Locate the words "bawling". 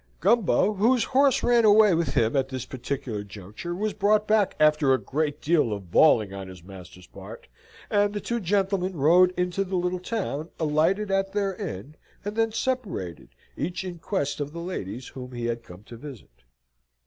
5.91-6.33